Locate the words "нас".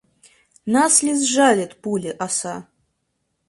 0.73-0.93